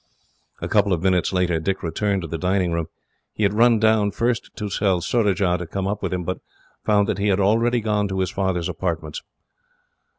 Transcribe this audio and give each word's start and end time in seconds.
A 0.63 0.67
couple 0.67 0.93
of 0.93 1.03
minutes 1.03 1.31
later, 1.31 1.59
Dick 1.59 1.83
returned 1.83 2.23
to 2.23 2.27
the 2.27 2.39
dining 2.39 2.71
room. 2.71 2.87
He 3.33 3.43
had 3.43 3.53
run 3.53 3.77
down, 3.77 4.09
first, 4.09 4.49
to 4.55 4.67
tell 4.67 4.99
Surajah 4.99 5.59
to 5.59 5.67
come 5.67 5.85
up 5.85 6.01
with 6.01 6.11
him, 6.11 6.23
but 6.23 6.39
found 6.83 7.07
that 7.07 7.19
he 7.19 7.27
had 7.27 7.39
already 7.39 7.81
gone 7.81 8.07
to 8.07 8.17
his 8.17 8.31
father's 8.31 8.67
apartments. 8.67 9.21